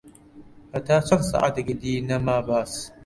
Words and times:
هەتا 0.73 0.97
چەن 1.07 1.21
ساعەتێکی 1.31 1.75
دی 1.81 2.05
نەما 2.09 2.37
باس 2.47 2.73